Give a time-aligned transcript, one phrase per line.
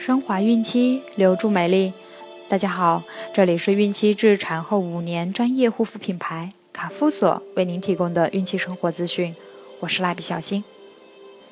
[0.00, 1.92] 升华孕期，留住美丽。
[2.48, 3.02] 大家好，
[3.34, 9.36] 这里是孕期至产后五年专业护肤品牌卡夫索为您提供的孕期生活资讯。
[9.80, 10.64] 我是蜡笔小新。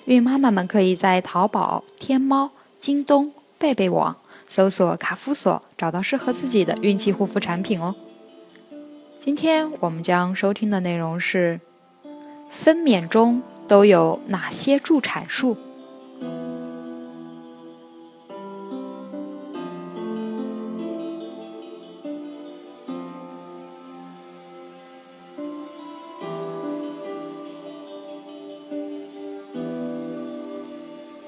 [0.06, 2.50] 孕妈妈们可以在淘宝、天猫、
[2.80, 4.16] 京东、贝贝网
[4.48, 7.94] 搜索卡夫索，找到适合自己的孕期护肤产品哦。
[9.20, 11.60] 今天我们将收听的内容是：
[12.50, 15.58] 分娩中都有哪些助产术？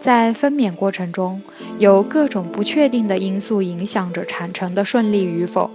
[0.01, 1.43] 在分娩过程中，
[1.79, 5.71] 有各种不确定的因素影响着产程的顺利与否。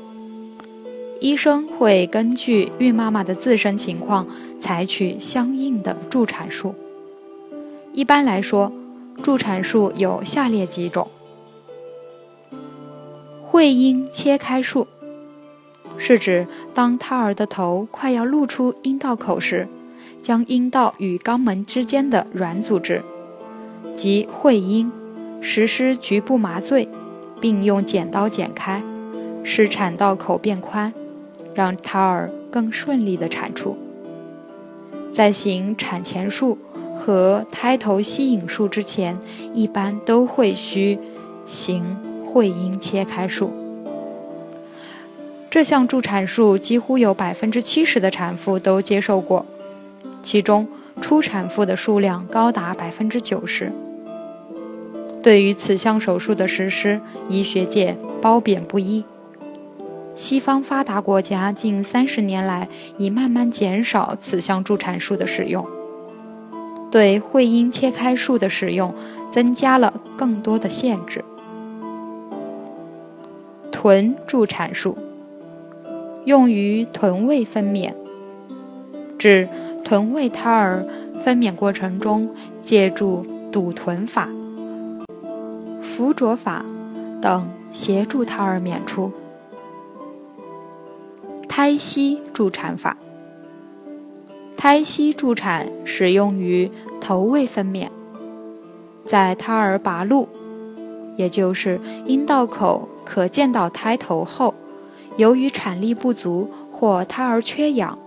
[1.22, 4.28] 医生会根据孕妈妈的自身情况，
[4.60, 6.74] 采取相应的助产术。
[7.94, 8.72] 一般来说，
[9.22, 11.08] 助产术有下列几种：
[13.44, 14.88] 会阴切开术，
[15.98, 19.68] 是指当胎儿的头快要露出阴道口时，
[20.22, 23.04] 将阴道与肛门之间的软组织。
[23.96, 24.92] 即会阴，
[25.42, 26.90] 实施局部麻醉，
[27.40, 28.84] 并用剪刀剪开，
[29.44, 30.94] 使产道口变宽，
[31.54, 33.78] 让胎儿更顺利的产出。
[35.14, 36.58] 在行产前术
[36.94, 39.18] 和胎头吸引术之前，
[39.54, 41.00] 一般都会需
[41.46, 43.52] 行会阴切开术。
[45.50, 49.46] 这项助产术几乎有百分之七十的产妇都接受过，
[50.22, 50.68] 其中
[51.00, 53.72] 初产妇的数量高达百分之九十。
[55.26, 59.04] 对于此项手术的实施，医学界褒贬不一。
[60.16, 65.66] 西方发达国家近三十年来已慢慢减少此项助产术的使用，
[66.92, 68.94] 对会阴切开术的使用
[69.32, 71.26] 增加了更多的限制。
[73.72, 74.96] 臀助产术
[76.26, 77.92] 用于臀位分娩，
[79.18, 79.50] 指
[79.84, 80.86] 臀位胎儿
[81.24, 82.30] 分娩过程中
[82.62, 84.30] 借助堵臀法。
[85.96, 86.66] 扶着法
[87.22, 89.14] 等协助胎儿娩出。
[91.48, 92.98] 胎息助产法，
[94.58, 96.70] 胎息助产使用于
[97.00, 97.88] 头位分娩，
[99.06, 100.28] 在胎儿拔露，
[101.16, 104.54] 也就是阴道口可见到胎头后，
[105.16, 107.98] 由于产力不足或胎儿缺氧，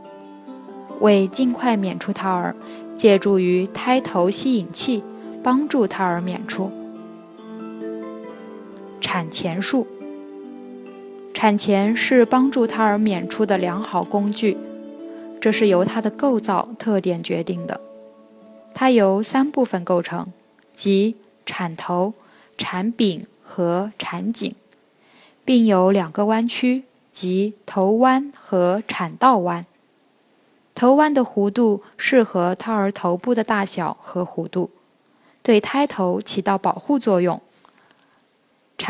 [1.00, 2.54] 为尽快娩出胎儿，
[2.94, 5.03] 借助于胎头吸引器，
[5.43, 6.71] 帮助胎儿娩出。
[9.00, 9.86] 产前术，
[11.32, 14.56] 产前是帮助胎儿娩出的良好工具，
[15.41, 17.81] 这是由它的构造特点决定的。
[18.75, 20.26] 它由三部分构成，
[20.72, 21.16] 即
[21.47, 22.14] 产头、
[22.56, 24.54] 产柄和产颈，
[25.44, 29.65] 并有两个弯曲，即头弯和产道弯。
[30.75, 34.70] 头弯的弧度适合胎儿头部的大小和弧度，
[35.42, 37.41] 对胎头起到保护作用。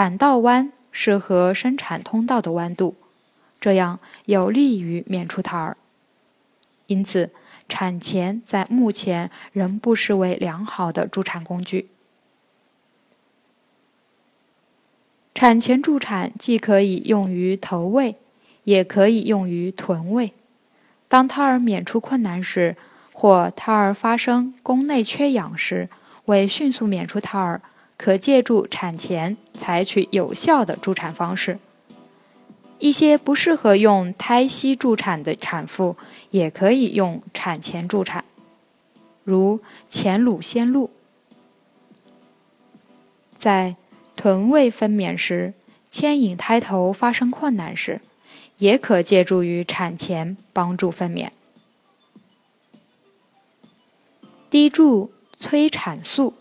[0.01, 2.95] 产道弯适合生产通道的弯度，
[3.61, 5.77] 这样有利于娩出胎儿。
[6.87, 7.33] 因此，
[7.69, 11.89] 产前在目前仍不失为良好的助产工具。
[15.35, 18.19] 产前助产既可以用于头位，
[18.63, 20.33] 也可以用于臀位。
[21.09, 22.77] 当胎儿娩出困难时，
[23.13, 25.91] 或胎儿发生宫内缺氧时，
[26.27, 27.61] 为迅速娩出胎儿。
[27.99, 31.59] 可借助产前采取有效的助产方式。
[32.79, 35.97] 一些不适合用胎息助产的产妇，
[36.31, 38.25] 也可以用产前助产，
[39.25, 39.61] 如
[39.91, 40.91] 前乳先露。
[43.37, 43.75] 在
[44.15, 45.55] 臀位分娩时，
[45.91, 48.01] 牵引胎头发生困难时，
[48.59, 51.31] 也可借助于产前帮助分娩。
[54.49, 56.35] 滴注催产素。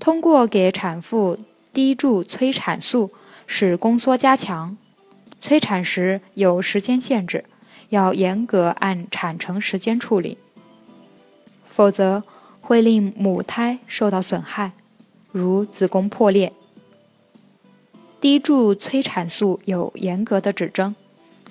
[0.00, 1.38] 通过给产妇
[1.72, 3.12] 滴注催产素，
[3.46, 4.76] 使宫缩加强。
[5.38, 7.44] 催产时有时间限制，
[7.90, 10.38] 要严格按产程时间处理，
[11.64, 12.24] 否则
[12.60, 14.72] 会令母胎受到损害，
[15.32, 16.52] 如子宫破裂。
[18.20, 20.94] 滴注催产素有严格的指征，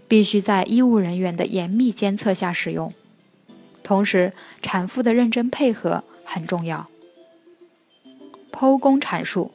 [0.07, 2.93] 必须在医务人员的严密监测下使用，
[3.81, 6.87] 同时产妇的认真配合很重要。
[8.59, 9.51] 剖宫产术，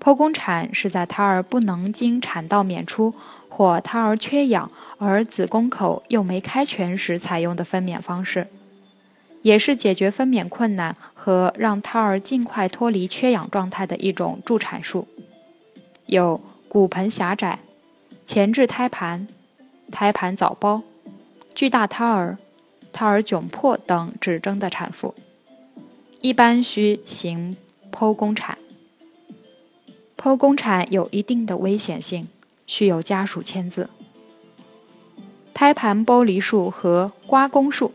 [0.00, 3.12] 剖宫产是在胎儿不能经产道娩出
[3.50, 8.46] 或胎儿缺氧而子宫口又没开全时采用的分娩方式。
[9.42, 15.06] 也是解决分娩困难和让胎儿尽快脱离缺氧状态的一种助产术。
[16.06, 16.40] 有
[16.70, 17.58] 骨盆狭窄、
[18.24, 19.28] 前置胎盘、
[19.90, 20.80] 胎盘早剥、
[21.54, 22.38] 巨大胎儿、
[22.90, 25.14] 胎儿窘迫等指征的产妇，
[26.22, 27.54] 一般需行
[27.92, 28.58] 剖宫产。
[30.16, 32.28] 剖宫产有一定的危险性，
[32.66, 33.90] 需有家属签字。
[35.52, 37.92] 胎盘剥离术和刮宫术。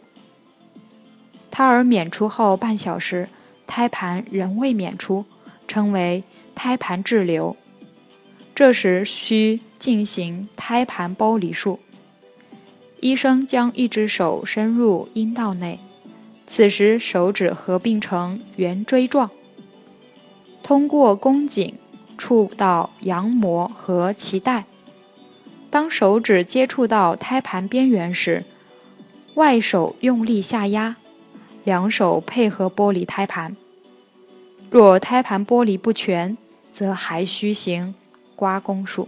[1.50, 3.30] 胎儿娩出后半小时，
[3.66, 5.26] 胎盘仍未娩出，
[5.68, 6.24] 称为
[6.54, 7.58] 胎盘滞留。
[8.54, 11.80] 这时需进行胎盘剥离术。
[13.00, 15.80] 医生将一只手伸入阴道内，
[16.46, 19.30] 此时手指合并成圆锥状，
[20.68, 21.76] 通过宫颈
[22.18, 24.66] 触到羊膜和脐带。
[25.70, 28.44] 当手指接触到胎盘边缘时，
[29.36, 30.98] 外手用力下压，
[31.64, 33.56] 两手配合剥离胎盘。
[34.70, 36.38] 若胎盘剥离不全，
[36.74, 37.96] 则还需行
[38.36, 39.08] 刮宫术。